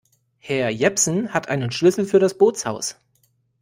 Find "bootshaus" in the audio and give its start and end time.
2.35-2.95